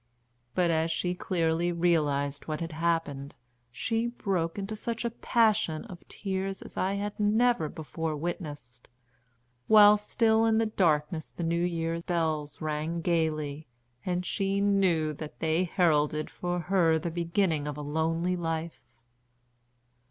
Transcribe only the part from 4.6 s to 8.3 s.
such a passion of tears as I had never before